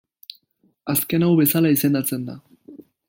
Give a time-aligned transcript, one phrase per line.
[0.93, 2.39] Azken hau bezala izendatzen da.